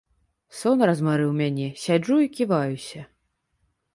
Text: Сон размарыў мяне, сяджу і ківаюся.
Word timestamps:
Сон 0.59 0.79
размарыў 0.89 1.31
мяне, 1.41 1.67
сяджу 1.83 2.17
і 2.27 2.31
ківаюся. 2.39 3.01